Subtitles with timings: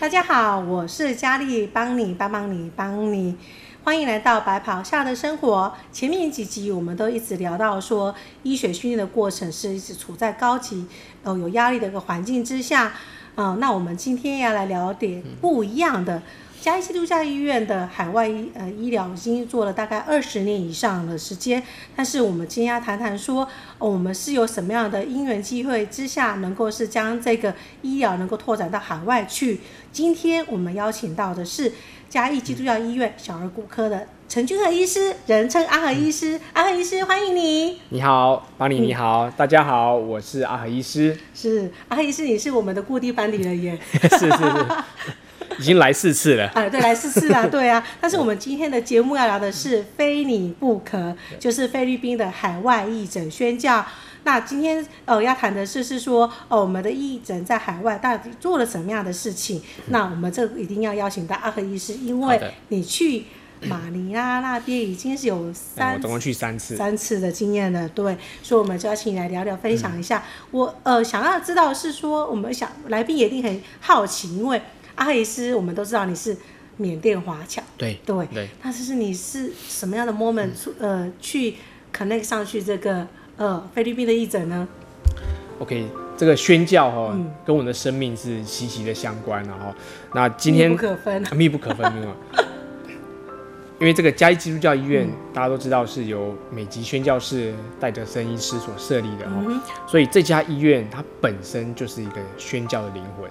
[0.00, 3.36] 大家好，我是佳丽，帮你帮帮你帮你，
[3.84, 5.72] 欢迎来到白袍下的生活。
[5.92, 10.86] 前面几集我们都一直聊到说，医学训练的过程是一直处在高级、
[11.22, 12.92] 哦有压力的一个环境之下。
[13.36, 16.20] 嗯、呃，那我们今天要来聊点不一样的。
[16.62, 21.60] 嘉义基督教医院的海外医呃医疗已经做了大概二十年以上的时间，
[21.96, 23.42] 但是我们今天要谈谈说，
[23.78, 29.58] 哦，我们是有什么样的因缘机会之下，能够是将这个医疗能够拓展到海外去。
[29.90, 31.72] 今天我们邀请到的是
[32.08, 36.40] 嘉义基督教医院小儿骨科的陈君和医师，人称阿和医师。
[36.52, 37.80] 阿和医师，欢迎你。
[37.88, 41.18] 你好，邦尼，你好，大家好，我是阿和医师。
[41.34, 43.76] 是阿和医师，你是我们的固定班底了耶。
[43.90, 44.66] 是是是。
[45.58, 47.84] 已经来四次了，啊，对，来四次啊， 对啊。
[48.00, 53.84] 但是我们今天的节目要聊的是非你不可，就是菲律宾的海外义诊宣教。
[54.24, 59.58] 那今天呃要谈的是是说，哦，我们的义诊在海外到底做了什么样的事情？
[59.78, 63.24] 嗯、那我们这一定要邀请到阿和医师，因为你去
[63.62, 68.16] 马尼拉那边已经是有三，我总共去三次，三次的经验了，对。
[68.44, 70.18] 所以我们就要请你来聊聊，分享一下。
[70.18, 74.62] 嗯、我呃想要知道是说，我们想来宾也一定很好奇，因为。
[74.94, 76.36] 阿和医师，我们都知道你是
[76.76, 78.48] 缅甸华侨，对对对。
[78.62, 81.54] 但是是你是什么样的 moment，嗯、呃，去
[81.94, 84.66] connect 上去这个呃菲律宾的义诊呢
[85.58, 89.74] ？OK，这个宣教哈、哦，嗯、跟我的生命是息息的相关，然后
[90.14, 91.92] 那今天密不可分，密不可分，
[93.78, 103.30] 因为这个嘉义基督教医院，嗯、大家都知道是由美籍宣教士戴德森医师所设立的哈，嗯、所以这家医院它本身就是一个宣教的灵魂，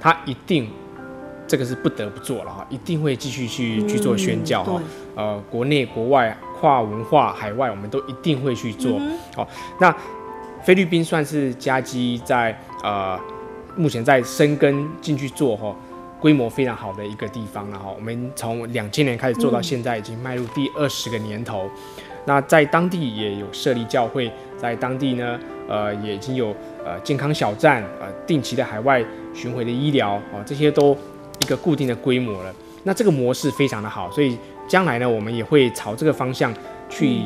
[0.00, 0.70] 它一定。
[1.46, 4.80] 这个是不得不做了哈，一定会继续去、嗯、去做宣教哈。
[5.14, 8.98] 呃，国内国外跨文化海外，我们都一定会去做。
[9.34, 9.96] 好、嗯，那
[10.62, 13.18] 菲律宾算是加基在呃
[13.76, 15.74] 目前在深耕进去做哈，
[16.20, 17.92] 规模非常好的一个地方了哈。
[17.96, 21.70] 我们从两千年开始做到现在，已经迈入第二十个年头。
[21.98, 25.38] 嗯、那在当地也有设立教会，在当地呢，
[25.68, 26.54] 呃，也已经有
[26.84, 30.96] 呃健康小站，呃，定期的海外巡回的医疗啊，这些都。
[31.46, 32.52] 一个固定的规模了，
[32.82, 34.36] 那这个模式非常的好，所以
[34.66, 36.52] 将来呢，我们也会朝这个方向
[36.90, 37.22] 去，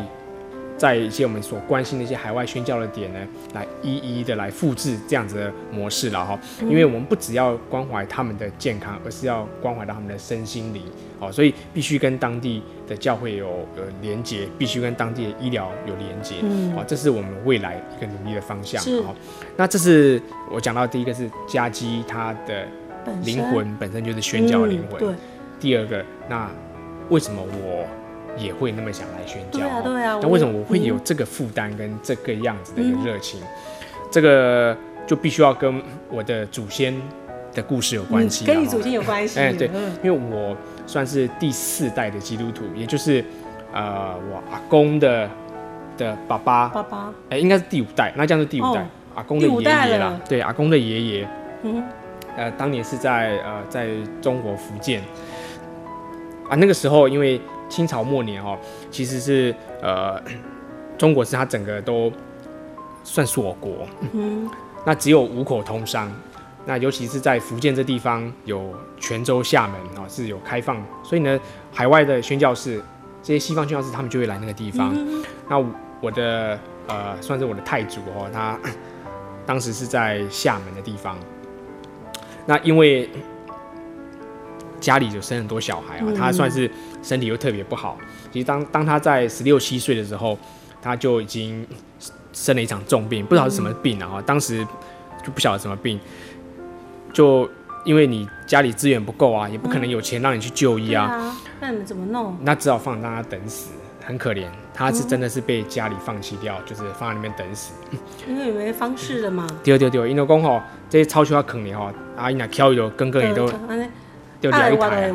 [0.76, 3.18] 在一些我们所关心的一些海外宣教的点呢，
[3.54, 6.38] 来一一的来复制这样子的模式了哈。
[6.60, 10.82] 因为我们不只要关怀他们的健康，而是要关怀到他们的身心灵
[11.18, 18.82] 哦，所以必须跟当地的教会有有连接，必须跟当地的医疗有连接，嗯，这是我们未来一个努力的方向。
[18.82, 19.02] 是，
[19.56, 20.20] 那这是
[20.52, 22.68] 我讲到第一个是加基它的。
[23.24, 25.00] 灵魂本身就是宣教的灵魂。
[25.00, 25.14] 嗯、对。
[25.60, 26.48] 第二个，那
[27.10, 27.84] 为什么我
[28.38, 29.58] 也会那么想来宣教？
[29.58, 30.18] 对啊，对啊。
[30.22, 33.40] 那为什么我会有这个负担跟这个样子的一个热情？
[33.40, 33.46] 嗯、
[34.10, 34.74] 这个
[35.06, 36.94] 就必须要跟我的祖先
[37.52, 38.46] 的故事有关系。
[38.46, 39.38] 跟你祖先有关系。
[39.38, 39.68] 哎，对，
[40.02, 40.56] 因为我
[40.86, 43.22] 算是第四代的基督徒，也就是
[43.74, 45.28] 呃，我阿公的
[45.98, 46.68] 的爸爸。
[46.68, 47.12] 爸爸。
[47.28, 50.18] 哎，应该是第五代，那这样是第五代，哦、阿公的爷爷啦。
[50.26, 51.28] 对，阿公的爷爷。
[51.64, 51.82] 嗯。
[52.36, 53.88] 呃，当年是在呃，在
[54.20, 55.02] 中国福建
[56.48, 58.58] 啊，那个时候因为清朝末年哦，
[58.90, 60.20] 其实是呃，
[60.98, 62.12] 中国是它整个都
[63.04, 64.48] 算锁国，嗯，
[64.84, 66.10] 那只有五口通商，
[66.66, 71.38] 那尤其是在福建这地方有泉州、厦门啊、哦、是有开放，所以呢，
[71.72, 72.80] 海外的宣教士，
[73.22, 74.92] 这些西方宣教士他们就会来那个地方。
[74.94, 75.58] 嗯、那
[76.00, 78.58] 我的呃，算是我的太祖哦，他
[79.46, 81.16] 当时是在厦门的地方。
[82.46, 83.08] 那因为
[84.80, 86.70] 家里就生很多小孩啊，他算是
[87.02, 87.98] 身体又特别不好。
[88.32, 90.38] 其实当当他在十六七岁的时候，
[90.80, 91.66] 他就已经
[92.32, 94.22] 生了一场重病，不知道是什么病啊。
[94.24, 94.66] 当时
[95.22, 96.00] 就不晓得什么病，
[97.12, 97.48] 就
[97.84, 101.36] 因为你家里资源不够啊，也不可能有钱让你去就医啊。
[101.60, 102.36] 那你们怎么弄？
[102.42, 103.72] 那只好放让他等死，
[104.04, 104.46] 很可怜。
[104.72, 107.74] 他是真的是被家里放弃掉，就是放在那边等死。
[108.26, 109.46] 因为有没方式了嘛。
[109.62, 113.46] 对对对，因为讲吼，这些超需要啃你吼，阿姨那挑就跟跟也都
[114.40, 115.12] 就聊一台。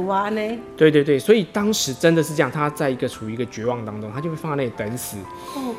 [0.78, 5.18] 对对对，所以当时真的是这样，他在一个处于一个绝望当中，他就会放在那里等死。
[5.56, 5.74] 哦。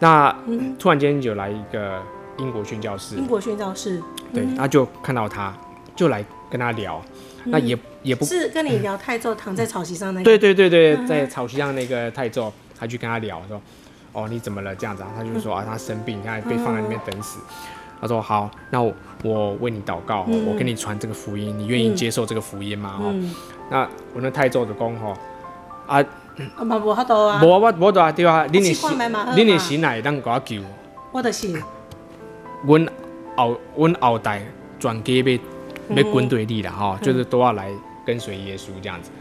[0.00, 0.34] 那
[0.78, 2.02] 突然间有来一个
[2.38, 3.14] 英国宣教士。
[3.14, 4.02] 英国宣教士。
[4.34, 5.56] 对，他就看到他，
[5.94, 7.00] 就来跟他聊。
[7.44, 10.24] 那也也不是跟你聊太祖躺在草席上那个。
[10.24, 12.52] 对对对对，在草席上那个太祖。
[12.82, 13.62] 他去跟他聊说
[14.12, 14.74] ：“哦，你怎么了？
[14.74, 17.38] 这样子啊？”他就说：“啊，他生病，他被放在那边等死。”
[18.00, 18.92] 他说：“好，那我，
[19.22, 23.14] 我为你祷告，我给你传这个福音，你愿意接受这个福音吗？”哦，
[23.70, 25.16] 那我那太州的公哈
[25.86, 26.04] 啊，
[26.56, 27.40] 啊嘛无法度啊。
[27.40, 30.60] 无我我都对啊，恁的试看觅嘛好嘛恁的神来当我救。
[31.12, 31.52] 我的是，
[32.66, 32.84] 阮
[33.36, 34.42] 后阮后代
[34.80, 37.70] 全家要要跟随你了哈，就是都要来
[38.04, 39.12] 跟随耶稣这样子。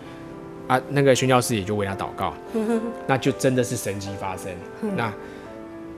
[0.71, 2.33] 啊，那个宣教师也就为他祷告，
[3.05, 4.49] 那就真的是神迹发生。
[4.95, 5.11] 那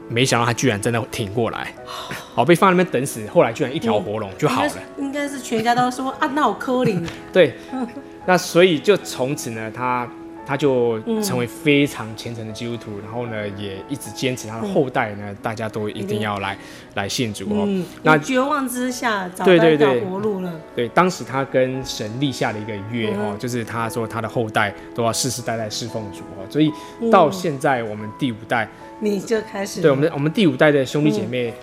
[0.09, 4.71] 没想到他居然真的挺过来，好被放在那边等死，后来居然一条活龙就好了。
[4.97, 7.05] 应该是全家都说啊，那我柯林。
[7.31, 7.55] 对，
[8.25, 10.09] 那所以就从此呢，他。
[10.45, 16.57] 他就成为非常虔诚的基督徒，然后呢，也一直坚持他的后代呢，大家都一定要来
[16.95, 17.67] 来信主哦。
[18.03, 20.59] 那绝望之下找到一条活路了。
[20.75, 26.45] 对，当时他跟神立下了一个约哦，就是他说他的后代都要世世代代侍奉主哦。
[26.49, 26.71] 所以
[27.11, 28.67] 到现在我们第五代，
[28.99, 29.81] 你就开始。
[29.81, 31.53] 对，我们我们第五代的兄弟姐妹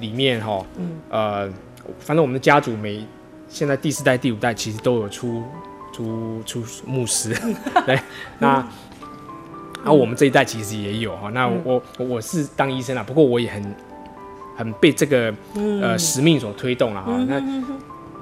[0.00, 0.64] 里面哈，
[1.10, 1.46] 呃，
[1.98, 3.06] 反正我们的家族每
[3.48, 5.42] 现在第四代、第五代其实都有出。
[6.00, 7.34] 出出牧师，
[7.86, 7.98] 对，
[8.38, 8.54] 那，
[9.82, 13.74] 然后我们这一代其实也有哈，那我我是当医生啊，不过我也很
[14.56, 17.12] 很被这个呃使命所推动了哈。
[17.28, 17.42] 那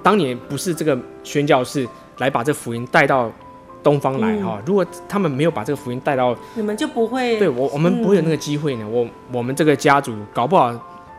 [0.02, 1.86] 当年不是这个宣教士
[2.18, 3.30] 来把这福音带到
[3.82, 8.88] 东方来哈，如果他们没有把这个福音带到，你们就不会，对我我们不会有那个机会呢。
[8.88, 10.72] 我我们这个家族搞不好，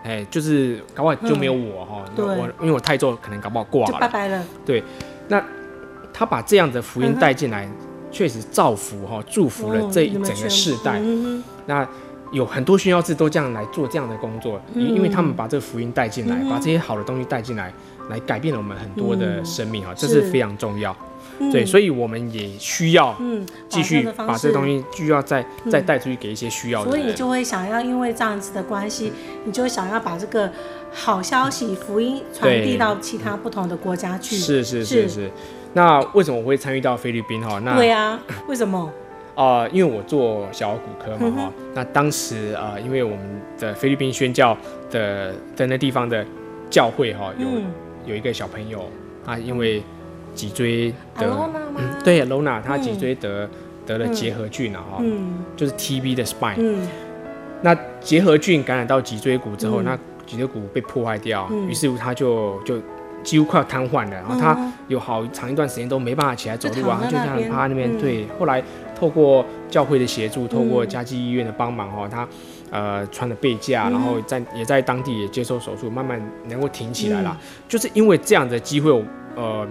[0.03, 2.05] 哎，就是搞不好就没有我哈。
[2.15, 4.43] 我因为我太重，可能搞不好挂了，拜拜了。
[4.65, 4.83] 对，
[5.27, 5.43] 那。
[6.19, 7.65] 他把这样的福音带进来，
[8.11, 11.01] 确实造福哈，祝福了这一整个世代。
[11.65, 11.87] 那
[12.33, 17.73] 有很多宣教士都这样来做这样的工作，因因为他们把这个福音带进来，把这些好的东西带进来，
[18.09, 20.93] 来改变了我们很多的生命哈，这是非常重要。
[21.53, 26.99] 对，所以我们也需要嗯继续把这东西，需要再再带出去给一些需要的人。
[26.99, 29.13] 所以你就会想要，因为这样子的关系，
[29.45, 30.51] 你就想要把这个
[30.93, 34.35] 好消息福音传递到其他不同的国家去。
[34.35, 35.31] 是是是是。
[35.73, 37.59] 那为什么我会参与到菲律宾哈？
[37.59, 38.91] 那对啊，为什么？
[39.35, 41.51] 呃，因为我做小儿骨科嘛哈。
[41.73, 44.57] 那当时呃，因为我们的菲律宾宣教
[44.89, 46.25] 的在那地方的
[46.69, 47.47] 教会哈，有
[48.05, 48.83] 有一个小朋友，
[49.25, 49.81] 他因为
[50.35, 51.49] 脊椎得，
[52.03, 53.49] 对，Lona，他脊椎得
[53.85, 55.01] 得了结核菌了哈，
[55.55, 56.75] 就是 TB 的 spine。
[57.61, 62.77] 那结核菌感染到脊椎骨之后，那脊椎骨被破坏掉，于是乎他就就。
[63.23, 64.57] 几乎快要瘫痪了，然后他
[64.87, 67.97] 有好长一段时间都没办法起来走路啊，他就这样趴在那边。
[67.97, 68.63] 对，后来
[68.97, 72.27] 透过教会的协助，透过嘉基医院的帮忙哈，他
[72.71, 77.37] 呃穿了背架，然后在也在当地也接受手术，慢慢能够挺起来了。
[77.67, 78.91] 就是因为这样的机会，
[79.35, 79.67] 呃，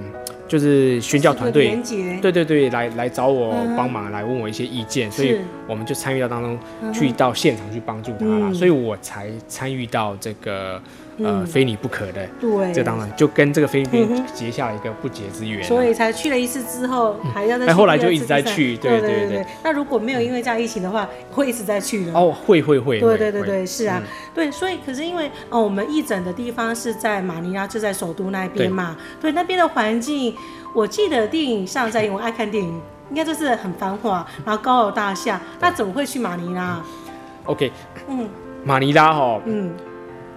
[0.46, 1.78] 就是宣教团队，
[2.20, 5.36] 对对对，来来找我帮忙，来问我一些意见，所以
[5.66, 6.58] 我们就参与到当中
[6.92, 10.80] 去，到现场去帮助他了，所以我才参与到这个。
[11.20, 17.72] 呃，非你不可的，对，这当然就跟这个菲律宾结下一个不解之缘，所以才去了一次之后，还要再去。
[17.72, 19.44] 后来就一直在去，对对对。
[19.64, 22.12] 那如果没有因为这样疫情的话，会一直在去的。
[22.12, 23.00] 哦，会会会。
[23.00, 24.00] 对对对对，是啊，
[24.34, 30.34] 对，所以可是因为哦，我们义诊的地方是在马尼拉，就在首都那边嘛，对，那边的环境，
[30.74, 32.80] 我记得电影上在，因为我爱看电影，
[33.10, 36.80] 应该就是很繁华，然后高楼大厦，那怎么会去马尼拉
[37.44, 37.72] ？OK，
[38.08, 38.28] 嗯，
[38.64, 39.72] 马尼拉哈，嗯。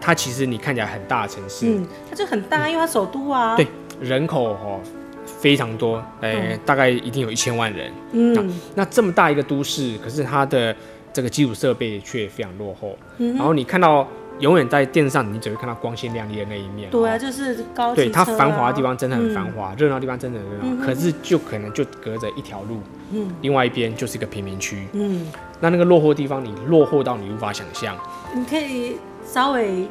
[0.01, 3.55] 它其实你看起来很大的城市，嗯，它就很大，因为它首都啊。
[3.55, 3.67] 对，
[4.01, 4.79] 人口哦
[5.25, 7.91] 非常多，哎，大概一定有一千万人。
[8.11, 10.75] 嗯，那这么大一个都市，可是它的
[11.13, 12.97] 这个基础设备却非常落后。
[13.17, 14.07] 然后你看到
[14.39, 16.89] 永远在电视上，你只会看到光鲜亮丽的那一面。
[16.89, 17.93] 对啊，就是高。
[17.93, 20.85] 对，它繁华的地方真的很繁华，热闹的地方真的很热闹。
[20.85, 22.79] 可是就可能就隔着一条路，
[23.11, 24.87] 嗯，另外一边就是一个贫民区。
[24.93, 25.27] 嗯，
[25.59, 27.95] 那那个落后的地方，你落后到你无法想象。
[28.35, 28.97] 你可以。
[29.25, 29.87] 稍微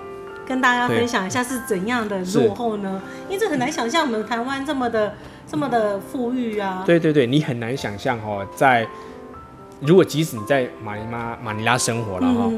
[0.47, 3.01] 跟大家分享一下是怎样的落后呢？
[3.29, 5.15] 因为这很难想象我们台湾这么的
[5.47, 6.83] 这么的富裕啊。
[6.85, 8.87] 对对对，你很难想象哦，在
[9.81, 12.51] 如果即使你在马尼拉马尼拉生活了哈，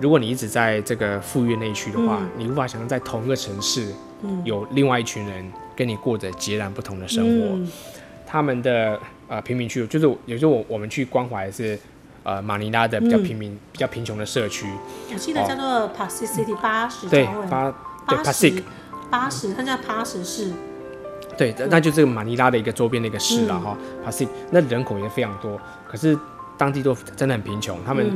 [0.00, 3.92] 如果你一直在这个富裕内区的话，嗯、你无法想象在同一个城市
[4.44, 7.46] 有另外一群人跟你过着截然不同的生活。
[7.54, 7.70] 嗯、
[8.26, 11.78] 他们的呃贫民区，就是有时候我我们去关怀是。
[12.24, 14.66] 呃，马尼拉的比较平民、比较贫穷的社区，
[15.12, 17.70] 我记得叫做 Pasig City 八十，对，八
[18.08, 18.62] 对 Pasig
[19.10, 20.50] 八十，它叫八十市，
[21.36, 23.76] 对，那就是这个马尼拉的一个周边的一个市了哈。
[24.06, 26.18] Pasig 那人口也非常多，可是
[26.56, 28.10] 当地都真的很贫穷，他们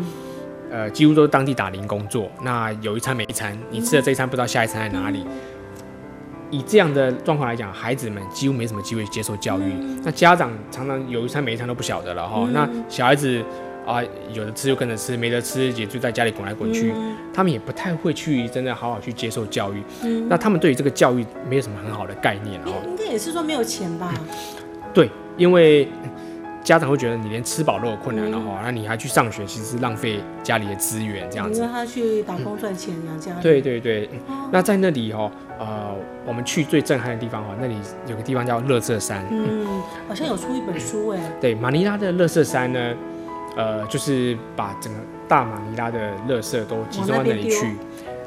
[0.71, 5.27] 呃几乎都是当地打零工作，那有一餐没一餐，你吃了这一餐不知道下一餐在哪里。
[6.50, 9.71] 以这样的状况来讲，孩子们几乎没什么机会接受教育，
[10.03, 12.49] 那家长常常有一餐没一餐都不晓得了哈。
[12.55, 13.45] 那小孩子。
[13.88, 14.02] 啊，
[14.35, 16.92] 有的吃就跟着吃，没得吃也就在家里滚来滚去。
[16.95, 19.83] 嗯、他们也不太会去真的好好去接受教育。
[20.02, 22.73] 嗯、那他们对于这个教育没有什么很好的概念哦。
[22.87, 24.12] 应该也是说没有钱吧？
[24.92, 25.88] 对，因为
[26.62, 31.61] 家长会觉得你连吃饱都有困难了哈，那、嗯、你还去上学，其实是浪费家里的资源这样子。
[31.61, 33.33] 因为他去打工赚钱养家。
[33.40, 35.95] 对对对，哦、那在那里哈，呃，
[36.26, 37.75] 我们去最震撼的地方哈，那里
[38.07, 39.25] 有个地方叫乐色山。
[39.30, 39.66] 嗯，
[40.07, 41.21] 好像有出一本书哎。
[41.40, 42.95] 对，马尼拉的乐色山呢，
[43.59, 45.99] 呃，就是把整个大马尼拉的
[46.29, 47.67] 垃圾都集中到那里去，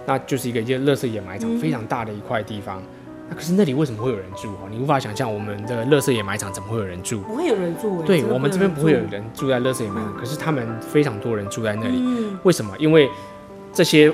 [0.05, 2.83] 那，那就是一个一个垃圾掩埋场，嗯、非常大的一块地方。
[3.29, 4.49] 那可是那里为什么会有人住？
[4.69, 7.21] 你无法想象，我们的垃圾掩埋场怎么会有人住？
[7.21, 8.01] 不会有人住。
[8.01, 12.03] 对，我们这边不会有人住在垃圾掩埋场，可是他们非常多人住在那里。
[12.43, 12.75] 为什么？
[12.77, 13.09] 因为
[13.71, 14.13] 这些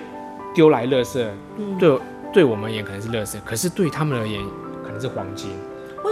[0.53, 1.25] 丢来垃圾，
[1.79, 1.99] 对
[2.31, 4.39] 对我们而言可能是垃圾，可是对他们而言
[4.85, 5.49] 可能是黄金。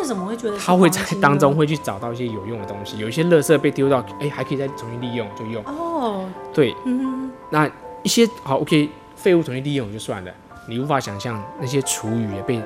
[0.06, 0.56] 为什么会觉得？
[0.60, 5.64] 他会在当中会去找到一些有用的东西，有一些垃圾被丢到，哎，还可以再重新利用，就用。
[5.66, 6.30] 哦。
[6.54, 6.76] 对。
[6.86, 7.32] 嗯。
[7.50, 7.68] 那
[8.04, 10.32] 一些好，OK，废物重新利用就算了，
[10.70, 12.60] 你无法想象那些厨余也被。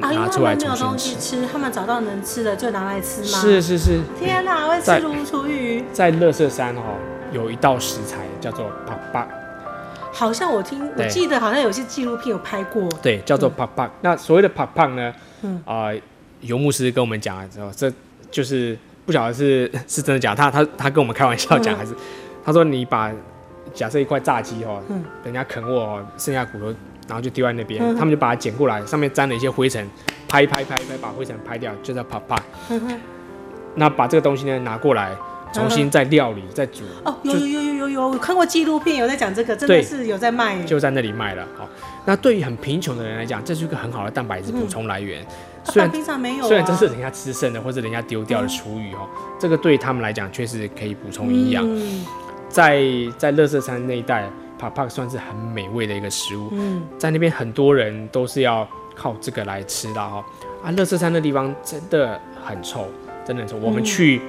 [0.00, 3.38] 啊，因为他们没有东西吃，他们找到能吃的就拿来吃吗？
[3.38, 4.00] 是是是。
[4.18, 5.84] 天哪，会吃如厨余。
[5.92, 6.82] 在垃圾山哦，
[7.30, 9.28] 有一道食材叫做帕帕。
[10.12, 12.82] 好像我听，我记得好像有些纪录片有拍过。
[13.00, 13.88] 对，叫做帕帕。
[14.00, 15.14] 那所谓的帕帕呢？
[15.42, 15.88] 嗯啊，
[16.40, 17.92] 游牧师跟我们讲了之后，这
[18.30, 20.36] 就是不晓得是 是真的假的。
[20.36, 21.94] 他他他跟我们开玩笑讲，还是
[22.44, 23.12] 他说你把
[23.74, 24.82] 假设一块炸鸡哦，
[25.24, 26.74] 人家啃我哦，剩下骨头。
[27.08, 29.84] 然后就丢在那边，嗯、他们就把它捡过来，上面沾了一些灰尘，
[30.28, 32.40] 拍一拍拍一拍，把灰尘拍掉，就在啪啪。
[32.68, 33.00] 嗯、
[33.74, 35.10] 那把这个东西呢拿过来，
[35.52, 36.84] 重新再料理、嗯、再煮。
[37.04, 40.62] 哦，有有有有有看过纪录片有在讲这个，真的是有在卖。
[40.64, 41.46] 就在那里卖了。
[41.56, 41.68] 好，
[42.04, 45.22] 那对于很贫穷的人来讲，这是一个很好的蛋白质补充来源。
[45.22, 45.26] 嗯、
[45.64, 51.64] 虽然平常没有、啊，虽然这是人家吃剩的或者人家丢掉的厨余哦，嗯、这个对他们来讲确实可以补充营养。
[51.66, 52.04] 嗯、
[52.48, 52.82] 在
[53.18, 54.28] 在乐色山那一带。
[54.60, 60.22] 帕帕算是很美味的一个食物，嗯，在那边很多人都是要靠这个来吃的哈。
[60.62, 62.86] 啊，乐色山的地方真的很臭，
[63.24, 63.56] 真的很臭。
[63.58, 64.20] 嗯、我们去，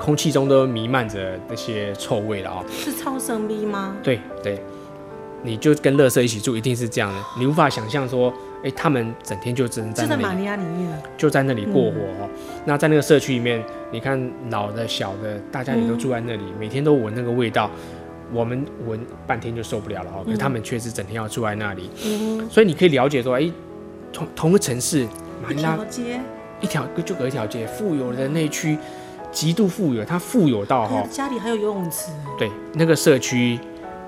[0.00, 2.64] 空气中都弥漫着那些臭味了啊。
[2.70, 3.94] 是超生逼吗？
[4.02, 4.58] 对对，
[5.42, 7.18] 你就跟垃圾一起住，一定是这样的。
[7.38, 8.30] 你无法想象说，
[8.62, 12.22] 哎、欸，他们整天就只能在那里，就在马尼亚里面，就在那里过活哦。
[12.22, 14.18] 嗯、那在那个社区里面，你看
[14.50, 17.70] 老的、小的，大家也都住在那里，嗯、每天都闻那个味道。
[18.32, 23.52] 我们闻半天就受不了了哦，可是他们确实整天要住在那里，嗯、所以你可以了解说，哎、欸，
[24.12, 25.04] 同同个城市，
[25.42, 26.20] 马尼拉，一条街，
[26.60, 28.78] 一条就隔一条街，富有的那区
[29.30, 33.58] 极度富有，他富有到哈，家里还有游泳池，对，那个社区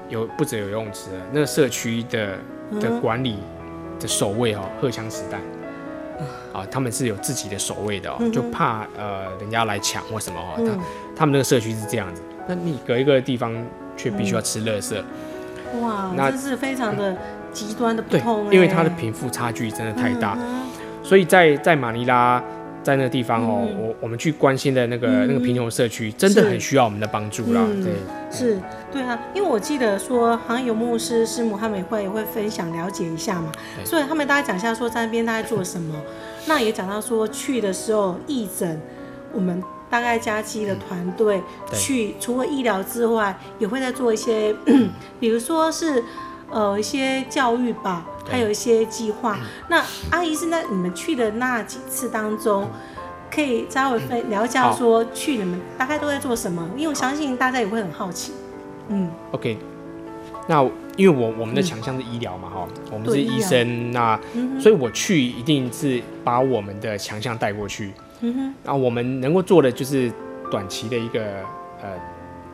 [0.09, 2.37] 有不止有游泳池，那个社区的
[2.81, 3.39] 的管理
[3.99, 5.41] 的守卫哈，荷枪实弹，
[6.53, 10.85] 啊，他们是有自己的守卫的哦，就怕呃人家来抢或什么哈，他
[11.17, 13.53] 他们那个社区是这样子，那你隔一个地方。
[13.95, 14.97] 却必须要吃垃圾，
[15.81, 17.15] 哇，那这是非常的
[17.53, 20.37] 极端的不同，对，因为它的贫富差距真的太大，
[21.03, 22.43] 所以在在马尼拉
[22.83, 27.93] 在那个地方哦，我我们去关心的那个那个贫穷社区，真的很需要我们的帮助啦，对，
[28.31, 28.61] 是，
[28.93, 33.53] 对啊，因为我记得说，好像有牧师师母他们也会也会分享了解一下嘛，
[33.85, 35.95] 所以他们大概讲一下说在那边大概做什么，
[36.47, 38.81] 那也讲到说去的时候义诊
[39.33, 39.63] 我们。
[39.93, 41.39] 大概加基的团队
[41.75, 44.51] 去，除了医疗之外，也会在做一些，
[45.21, 46.03] 比如说是
[46.51, 49.39] 呃一些教育吧，还有一些计划。
[49.69, 52.69] 那阿姨是那你们去的那几次当中，
[53.31, 56.69] 可以稍微分聊一下说去你们大概都在做什么？
[56.77, 58.33] 因为我相信大家也会很好奇。
[58.89, 59.57] 嗯，OK，
[60.49, 60.63] 那
[60.97, 64.19] 因为我我们的强项是医疗嘛，哈，我们是医生，那
[64.61, 67.93] 所以我去一定是把我们的强项带过去。
[68.21, 70.13] 嗯哼，然后我们能够做的就是
[70.51, 71.21] 短期的一个
[71.83, 71.99] 呃，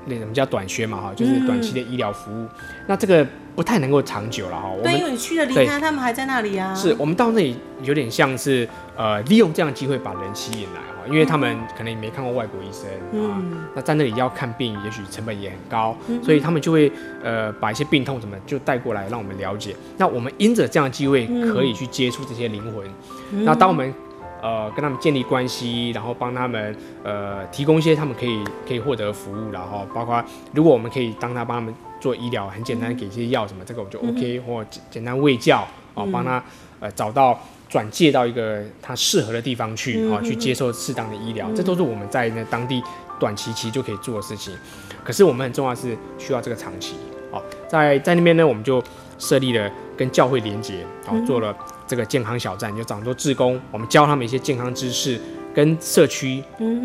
[0.08, 2.44] 那什么叫短靴嘛哈，就是短期的医疗服务。
[2.44, 2.48] 嗯、
[2.86, 4.70] 那这个不太能够长久了哈。
[4.82, 6.74] 对，因为你去了离开，他们还在那里啊。
[6.74, 12.88] 是我们到那里有点像是呃，利用这样的机会把人吸引来哈，因为他们可能也没看过外国医生
[13.22, 16.90] 啊，嗯、那在那里要看病，也许成本也很高，嗯、所以他们就会
[17.22, 19.74] 呃把一些病痛什么就带过来让我们了解。
[19.96, 22.86] 那我们因着这样的机会可以去接触这些灵魂。
[23.32, 23.92] 嗯、那当我们
[24.40, 30.22] 呃，跟他们建立关系，然后帮他们呃提供一些他们可以可以获得的服务，然后包括
[30.54, 36.42] 如果我们可以当他帮他们做医疗，很简单给一些药什么，这个我就 OK，、嗯、或简单喂教哦，帮他
[36.78, 42.80] 呃找到转介到一个他适合的地方去啊，嗯、去接受适当的医疗，嗯、这都是我们在那当地
[43.18, 44.54] 短期期就可以做的事情。
[45.02, 46.94] 可是我们很重要的是需要这个长期
[47.32, 48.80] 哦，在在那边呢，我们就
[49.18, 51.56] 设立了跟教会连接，然后做了。
[51.88, 55.18] 这个健康小站就找很多志工，我们教他们一些健康知识，
[55.54, 56.42] 跟社区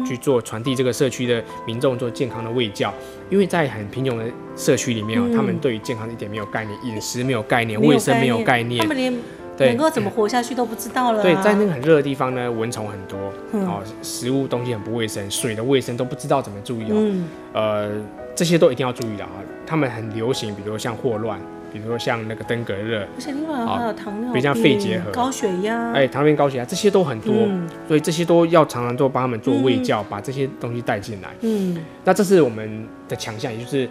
[0.08, 2.92] 去做传递，这个社区的民众做健康的卫教。
[3.30, 9.14] 因为在很贫穷的社区里面哦，他们对于健康一点没有概念，饮食没有概念，卫生没有概念，他们连
[9.58, 11.24] 能够怎么活下去都不知道了、啊。
[11.24, 13.18] 对，在那个很热的地方呢，蚊虫很多，
[13.52, 16.94] 嗯、哦，食物东西很不卫生，水的卫生都不知道怎么注意哦。
[16.94, 17.92] 嗯、呃，
[18.36, 19.32] 这些都一定要注意的啊。
[19.66, 21.40] 他们很流行，比如像霍乱，
[21.74, 31.30] 比如说像那个登革热，而且另外还有糖尿病，比如像肺结核、高血压，哎，糖尿病、高血压这些都很多，嗯、所以这些都要常常做帮他们做胃教，嗯、把这些东西带进来。
[31.42, 33.90] 嗯，那这是我们的强项，也就是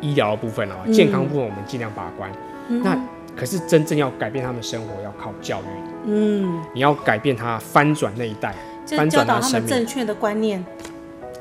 [0.00, 2.30] 医疗的部分哦，嗯、健康部分我们尽量把关。
[2.68, 2.96] 嗯、那
[3.34, 5.64] 可是真正要改变他们生活，要靠教育。
[6.06, 8.54] 嗯，你要改变他翻转那一代，
[8.96, 10.64] 翻转他生命，正确的观念。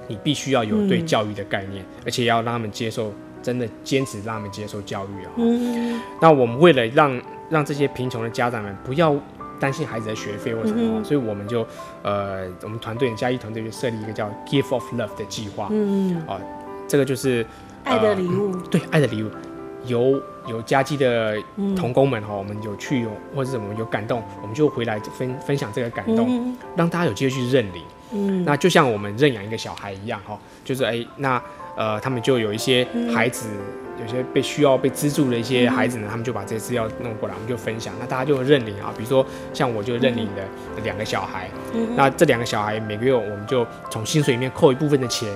[0.07, 3.13] 你必须要有对教育的概念，嗯、而且要让他们接受。
[3.45, 5.31] 真的坚持让他们接受教育啊！
[5.35, 9.15] 嗯，那我们为了让让这些贫穷的家长们不要
[9.59, 11.63] 担心孩子的学费或什么，嗯、所以我们就
[12.01, 15.67] 呃，我们团队嘉义团队就设立一个叫 Gift of Love 的计划。
[15.69, 16.41] 嗯，哦、呃，
[16.87, 17.45] 这个就是、
[17.83, 18.55] 呃、爱的礼物。
[18.71, 19.29] 对，爱的礼物，
[19.85, 21.37] 有有嘉基的
[21.75, 27.83] 童工们哈，嗯、我们有去有或者什么有感动，我们就回来分分享这个感动，嗯、让大家有机会去认领。
[28.11, 31.39] 嗯，那就像我们认养一个小孩一样哈，就是哎、欸、那。
[31.75, 37.93] 呃，他们就有一些孩子，嗯、有些被需要被资助的一些孩子呢，嗯、他们就把这些资料弄过来，我们就分享。
[37.99, 40.43] 那大家就认领啊，比如说像我就认领的
[40.83, 45.29] 两个小孩，嗯、那这两个小孩每个月我们就从薪水里面扣一部分的钱，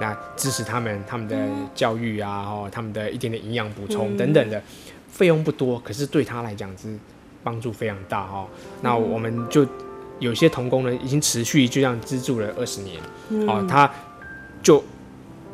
[0.00, 1.36] 那支持他们他们的
[1.74, 4.62] 教育啊，哦，他们的一点点营养补充等等的，
[5.08, 6.96] 费用不多，可是对他来讲是
[7.42, 8.46] 帮助非常大哦。
[8.80, 9.66] 那我们就
[10.18, 12.98] 有些童工呢，已经持续就这样资助了二十年，
[13.46, 13.90] 哦、嗯，他
[14.62, 14.82] 就。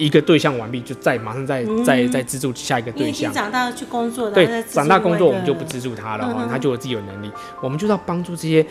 [0.01, 3.31] 一个对象完毕，就再马上再、嗯、再再资助下一个对象。
[3.31, 7.31] 长大去工作的，对，长大工作我们就不资助他了，嗯、他就有自己有能力。
[7.63, 8.65] 我们就要帮助这些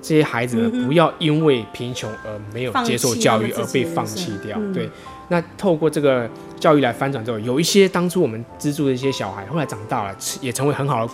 [0.00, 4.56] 这些孩子们，不要因为贫穷而没有接受教育而被放弃掉。
[4.60, 4.88] 嗯、对，
[5.28, 11.12] 那透过这个教育来翻转之后，有一些当初我们资助的一些小孩，后来长大了，也成为很好的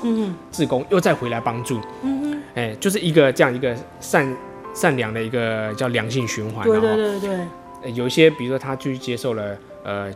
[0.50, 1.80] 志工，嗯、又再回来帮助。
[2.02, 4.36] 嗯哼，哎，就是一个这样一个善
[4.74, 6.66] 善良的一个叫良性循环。
[6.66, 7.46] 对对对对。
[7.94, 10.12] 有一些，比如说他去接受了呃，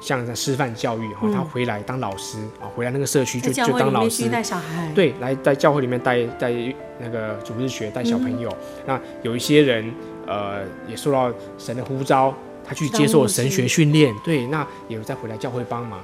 [0.00, 6.52] 像在师范教育，哈，他回来当老师啊，回来那个社区就就当老师，带小孩，对，来在教会里面带带
[6.98, 8.54] 那个主日学，带小朋友。
[8.86, 9.92] 那有一些人，
[10.26, 12.32] 呃，也受到神的呼召，
[12.64, 13.66] 他去接受神学。
[13.66, 16.00] 训练，对，那也有再回来教会帮忙，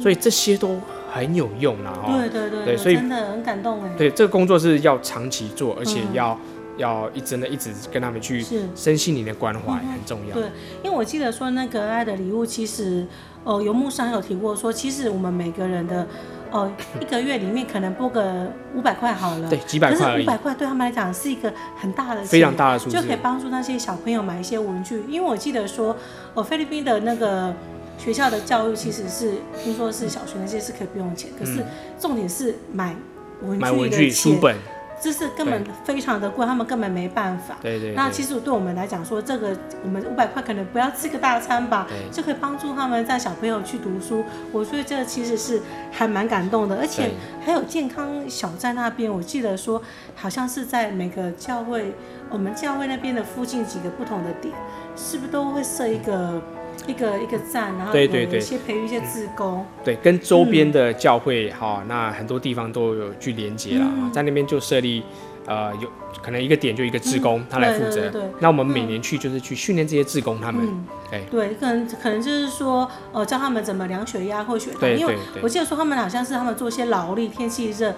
[0.00, 0.80] 所以这些都
[1.12, 6.36] 很有用啦，哈，对对对，对，所以真的很感动哎，对，这个工作是要长期做，而且要。
[6.76, 10.34] 要一真的一直跟他们去身心灵的关怀很重要。
[10.34, 10.44] 对，
[10.82, 13.06] 因为我记得说那个爱的礼物，其实
[13.44, 16.06] 哦，游牧商有提过说，其实我们每个人的
[16.50, 20.22] 哦一个月里面可能拨个五百块好了，对，几百块可是。
[20.22, 25.02] 五百块对他们来讲是一个很大的，非常大的数字，就可以帮助那些小朋友买一些文具。
[25.08, 25.96] 因为我记得说
[26.34, 27.54] 哦，菲律宾的那个
[27.98, 31.64] 学校的教育其实是听说是小学那些是可以不用钱，可是
[32.00, 32.96] 重点是买
[33.42, 34.56] 文具的钱，买文具书本。
[35.00, 37.56] 这是根本非常的贵，他们根本没办法。
[37.60, 37.94] 对，对对。
[37.94, 44.24] 那其实对我们来讲说，这个我们五百块可能不要吃个大餐吧，就可以帮助他们带小朋友去读书。
[44.52, 47.10] 我觉得这个其实是还蛮感动的，而且
[47.44, 49.82] 还有健康小站那边，我记得说
[50.14, 51.92] 好像是在每个教会，
[52.30, 54.54] 我们教会那边的附近几个不同的点，
[54.96, 56.14] 是不是都会设一个？
[56.14, 56.42] 嗯
[56.86, 65.02] 一个一个站，然后对对对，一些培育一些志工，对，跟周边的教会哈、嗯哦，那很多地方都有去连接了，嗯、在那边就设立，
[65.46, 65.88] 呃，有
[66.22, 67.90] 可能一个点就一个志工，嗯、他来负责。
[67.90, 70.86] 对对对对，那我们每年去就是去训练这些志工他们，嗯、
[71.30, 77.94] 对，可能可能就是说，呃，教他们怎么量血压或血糖，因为我记得说他们好像是他们做一些劳力，天气热。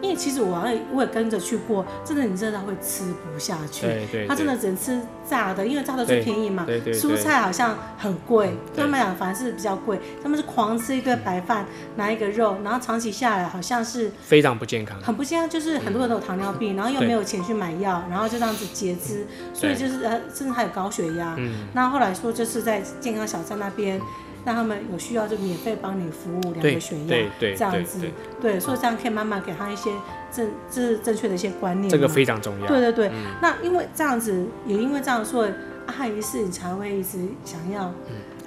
[0.00, 3.86] 因为其实我也我也跟着去过，真的你真的会吃不下去。
[3.86, 4.26] 对对，对。
[4.26, 6.66] 他真的只能吃炸的，因为炸的最便宜嘛。
[6.94, 10.00] 蔬菜好像很贵，对他们俩反而是比较贵。
[10.22, 15.00] 他们是狂吃一堆白饭，拿一个肉，然后长期下来好像是非常不健康。
[15.00, 21.34] 很不健康，就是很多人都有糖尿病，然后又没有钱去买药，然后就这样子截肢，所以就是呃，甚至还有高血压。
[21.38, 21.66] 嗯。
[21.74, 24.00] 那后来说就是在健康小站那边。
[24.44, 28.00] 让他们有需要就免费帮你服务，两个血压，这样子，
[28.40, 29.90] 对，所以这样可以慢慢给他一些
[30.32, 31.90] 正，这是正确的一些观念。
[31.90, 32.66] 这个非常重要。
[32.66, 33.10] 对对对，
[33.42, 35.46] 那因为这样子，也因为这样说，
[35.86, 37.92] 阿姨是你才会一直想要，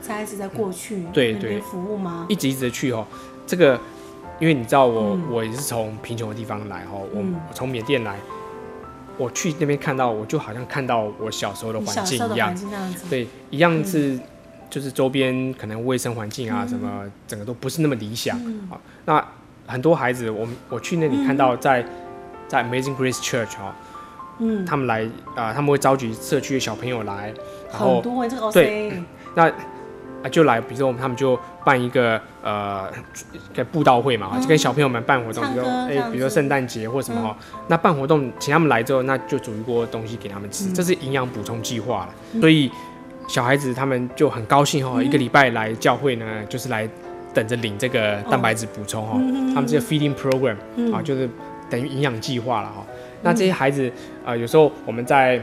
[0.02, 2.26] 才一直在过去对对服务吗？
[2.28, 3.06] 一直一直去哦，
[3.46, 3.80] 这个，
[4.40, 8.18] 因为你知道我我也是从贫穷的地方来哈，我从缅甸来，
[9.18, 12.56] 我去那边看到，我就好像看到我小时候的环境一样，
[13.12, 14.20] 对，一样是。
[14.74, 18.36] 就是周边可能卫生环境啊，什么整个都不是那么理想
[18.72, 18.74] 啊。
[19.06, 19.24] 那
[19.68, 21.86] 很多孩子，我我去那里看到在
[22.48, 23.76] 在 Amazing Grace Church 哈，
[24.40, 27.32] 嗯，他们来啊，他们会召集社区的小朋友来，
[27.70, 28.02] 然后
[28.52, 29.00] 对，
[29.36, 29.48] 那
[30.24, 32.90] 啊就来，比如说我们他们就办一个呃
[33.32, 42.40] 一个布道会嘛，就跟小朋友们办活动，比如说哎，比如说圣诞节或什么哈，那办活动请他们来之后，那就煮一锅东西给他们吃，这是营养补充计划了。
[42.42, 42.72] 所以
[43.28, 46.88] 小孩子他们就很高兴哈，一个礼拜来教会呢，就是来
[47.34, 49.14] 等着领这个蛋白质补充哈，
[49.54, 50.56] 他们这个 feeding program
[50.94, 51.30] 啊，就是
[51.70, 52.86] 等于营养计划了哈。
[53.22, 53.92] 那这些孩子
[54.26, 55.42] 啊，有时候我们在。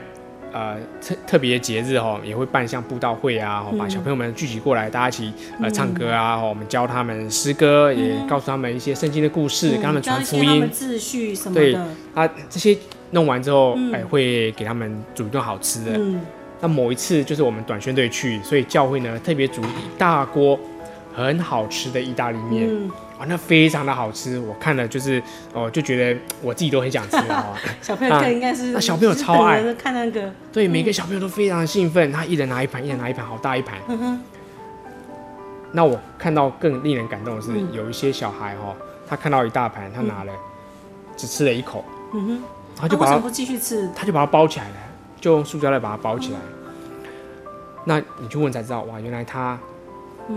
[0.53, 11.61] 呃，特特别节日哦，也会办像布道会啊，把小朋友们聚集过来，大家一起呃唱歌啊，我们教他们诗歌，也告诉他们一些圣经的故事，跟他们传福音，秩序什么的。
[11.61, 11.75] 对，
[12.15, 12.77] 啊，这些
[13.13, 16.01] 弄完之后，哎，会给他们煮一顿好吃的。
[16.61, 20.59] 那某一次就是我们短宣队去，所以教会呢特别煮一大锅
[21.15, 22.69] 很好吃的意大利面。
[23.19, 27.55] 哇，那非常的好吃，我看了就是哦，就觉得我自己都很想吃哦。
[27.83, 29.63] 小朋友更应该是，那小朋友超爱。
[29.75, 33.77] 看那个，对，每个小朋友都非常的兴奋，他一人拿一盘，一人拿一盘，好大一盘。
[35.73, 38.75] 那我看到更令人感动的是，有一些小孩哦，
[39.07, 40.33] 他看到一大盘，他拿了，
[41.17, 42.43] 只吃了一口，嗯哼，
[42.75, 44.75] 他就把它不继续吃，他就把它包起来了，
[45.21, 46.39] 就用塑胶袋把它包起来。
[47.85, 49.59] 那你去问才知道，哇，原来他。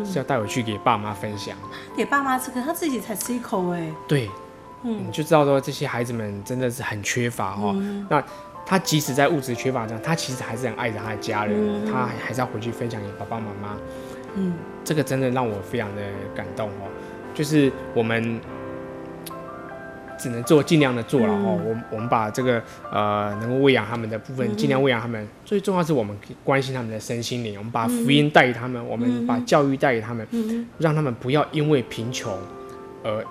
[0.04, 1.56] 是要带回去给爸妈分享，
[1.96, 3.94] 给爸妈吃，可他自己才吃一口哎。
[4.08, 4.28] 对，
[4.82, 7.76] 嗯，你就知道说这些孩子们真的是很缺乏哈。
[8.10, 8.24] 那
[8.66, 13.78] 他即使在物质缺乏这样，他其实还是很爱着他的家人，他还是要回去分享给爸爸妈妈。
[14.34, 16.02] 嗯，这个真的让我非常的
[16.34, 16.90] 感动哦，
[17.36, 18.42] 就是我们。
[20.24, 30.26] 只能做尽量的做了哦，我我们把这个呃能够喂养他们的部分尽量喂养他们，最重要是我们关心他们的身心灵，我们把福音带给他们，我们把教育带给他们，
[30.78, 32.40] 让他们不要因为贫穷
[33.04, 33.22] 而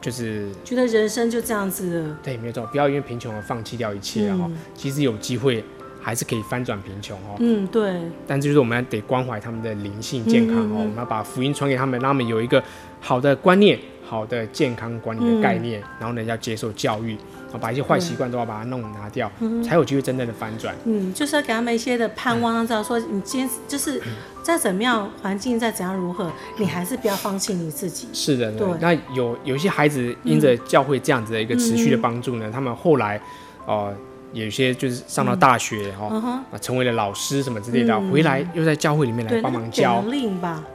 [0.00, 2.16] 就是觉得人生就这样子了。
[2.22, 4.48] 对，没错，不要因为贫穷而放弃掉一切哈。
[4.72, 5.64] 其实有机会
[6.00, 7.34] 还是可以翻转贫穷哦。
[7.40, 8.00] 嗯，对。
[8.24, 12.62] 但就是我们得关怀他们的灵性健康哦，我们要把福音传给他们，让他们有一个
[13.00, 13.76] 好的观念。
[14.06, 17.10] 好的健康管理的概念，嗯、然后呢，要接受教育，
[17.44, 20.74] 然后把一些坏习惯都要把它弄拿掉，嗯、才有机会真正的反转。
[20.84, 24.00] 嗯，就是要给他们一些的盼望，让知道说，你今天就是
[24.42, 28.08] 再怎么样环境再怎样如何，你还是不要放弃你自己。
[28.12, 28.66] 是的，对。
[28.80, 33.18] 那有有一些孩子因着教会这样子的一个持续的帮助呢，嗯、他们后来，
[33.66, 33.96] 哦、呃。
[34.44, 36.06] 有些就是上到大学哈，
[36.52, 40.04] 啊，成为了老师什么之类的，回来又在教会里面来帮忙教。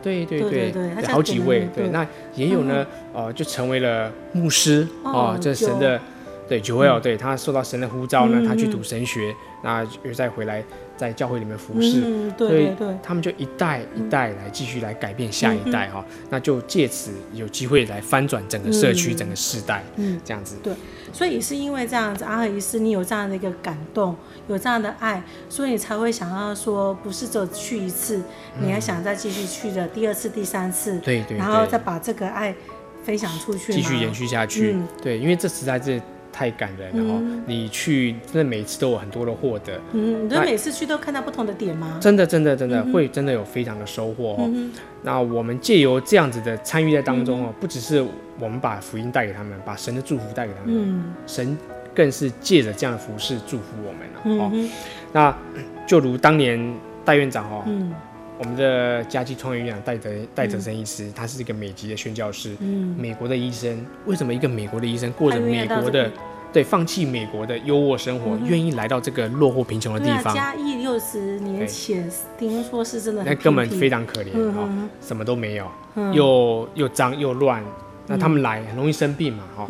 [0.02, 1.68] 对对对对，好几位。
[1.76, 6.00] 对，那也有呢，呃，就成为了牧师哦，这神的
[6.50, 10.64] 对 Joel，对他受到神的呼召呢，他去读神学，那又再回来。
[10.98, 12.04] 在教会里面服侍，
[12.38, 12.70] 所以
[13.02, 20.58] 他们就一代一代来继续来改变下一代哈，那就借此有机会来翻转整个社区、整个世代，嗯，这样子。
[20.62, 20.72] 对，
[21.14, 24.16] 所以也是因为这样子，阿和医师，你有这样的一个感动，
[24.48, 28.22] 有这样的爱，所以你才会想要说，不是只有去一次，
[28.60, 32.56] 你还想再继续去的第二次、第三次，对对，然后再把这个爱
[33.04, 34.74] 分享出去，继续延续下去。
[34.74, 36.02] 嗯对，因为这实在是。
[36.32, 37.22] 太感人了哈！
[37.46, 39.80] 你去，真的每次都有很多的获得。
[39.92, 41.98] 嗯，你觉得每次去都看到不同的点吗？
[42.02, 44.50] 真的，真的，真的会真的有非常的收获哦。
[45.04, 48.06] 那我们借由这样子的参与在当中哦，不只是
[48.40, 51.58] 我们把福音带给他们，把神的祝福带给他们，嗯，神
[51.94, 54.44] 更是借着这样的服饰祝福我们了。
[54.44, 54.70] 哦，
[55.12, 55.36] 那
[55.86, 57.94] 就如当年戴院长哦，嗯，
[58.42, 66.12] 我们的嘉基创业院长戴德戴德森医师，他是一个美籍的宣教师，嗯，美国的医生，为什么一个美国的医生过着美国的？
[66.52, 70.34] 对，放弃美国的优渥生活，愿意来到这个落后贫穷的地方。
[70.34, 74.68] 嘉义六十年前听说是真的，那根本非常可怜哈，
[75.00, 75.68] 什么都没有，
[76.12, 77.64] 又又脏又乱。
[78.08, 79.68] 那他们来很容易生病嘛哈。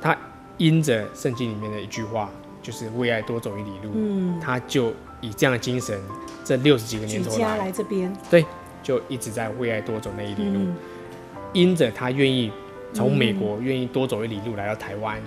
[0.00, 0.16] 他
[0.56, 2.30] 因着圣经里面的一句话，
[2.62, 4.40] 就是为爱多走一里路。
[4.40, 4.92] 他就
[5.22, 5.98] 以这样的精神，
[6.44, 8.44] 这六十几个年头来来这边，对，
[8.82, 10.66] 就一直在为爱多走那一里路。
[11.54, 12.52] 因着他愿意
[12.92, 15.18] 从美国愿意多走一里路来到台湾。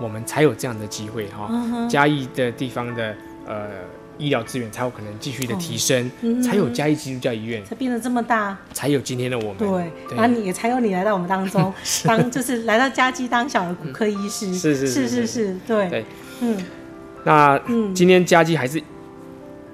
[0.00, 1.50] 我们才有这样的机会哈，
[1.90, 3.12] 嘉义的地方的
[3.44, 3.66] 呃
[4.16, 6.08] 医疗资源才有可能继续的提升，
[6.40, 9.56] 才有嘉义基督教医院才变得这么大，才有今天的我们。
[9.56, 11.74] 对，那你也才有你来到我们当中，
[12.06, 15.88] 当就是来到嘉基当小儿骨科医师，是是是是是，对。
[15.88, 16.04] 对，
[16.42, 16.56] 嗯，
[17.24, 17.58] 那
[17.92, 18.80] 今天嘉基还是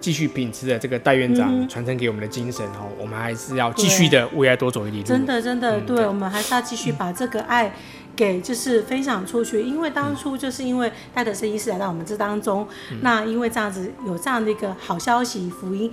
[0.05, 7.73] 继续秉持着这个戴院长传承给我们的精神哦，我们还是要继续的为爱多走一里路，真的真的，对，我们还是要继续把这个爱。
[8.17, 15.91] 给就是分享出去，因为当初就是因为戴德生医师来到我们这当中，嗯、那因为这样子有这样的一个好消息福音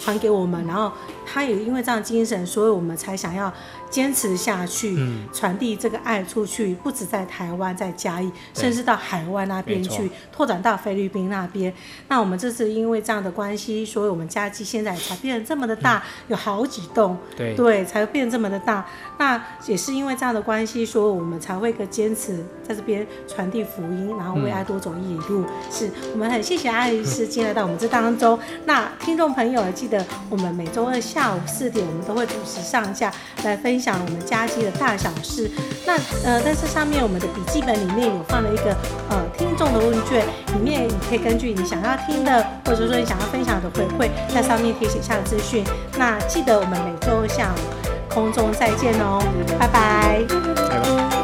[0.00, 0.90] 传给我们，然后
[1.26, 3.52] 他也因为这样的精神，所以我们才想要
[3.90, 4.98] 坚持下去，
[5.32, 11.72] 传递这个爱出去，不止在台湾，在嘉义，甚至到海外那边去，拓展到菲律宾那边。
[12.08, 18.86] 那我们这次因为这样的关系，所以我们嘉基现在才变得这么的大，有好几栋，对对，才会变这么的大。
[19.16, 25.46] 那也是因为这样的关系，所以我们才会个坚持在这边传递福音，然后为爱多走一里路。
[25.70, 28.38] 是我们很谢谢爱丽丝进来到我们这当中。
[28.66, 33.10] 那听众朋友记得，我们每周二下午四点，我们都会准时上架
[33.44, 33.77] 来分。
[33.78, 35.48] 分享我们家机的大小事。
[35.86, 35.92] 那
[36.24, 38.76] 呃，但是上面，我们的笔记本里面有放了一个
[39.08, 45.62] 呃听众的问卷，里面你可以根据你想要听的，或者说你想要分享的回馈，在上面可以写下资讯。
[45.96, 49.22] 那记得我们每周下午空中再见哦，
[49.60, 51.17] 拜拜。